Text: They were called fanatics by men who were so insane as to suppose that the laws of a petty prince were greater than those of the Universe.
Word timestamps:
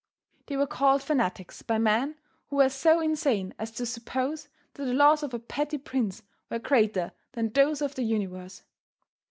They 0.47 0.57
were 0.57 0.65
called 0.65 1.03
fanatics 1.03 1.61
by 1.61 1.77
men 1.77 2.15
who 2.47 2.55
were 2.55 2.69
so 2.71 3.01
insane 3.01 3.53
as 3.59 3.69
to 3.73 3.85
suppose 3.85 4.49
that 4.73 4.85
the 4.85 4.95
laws 4.95 5.21
of 5.21 5.31
a 5.31 5.37
petty 5.37 5.77
prince 5.77 6.23
were 6.49 6.57
greater 6.57 7.11
than 7.33 7.49
those 7.49 7.83
of 7.83 7.93
the 7.93 8.01
Universe. 8.01 8.63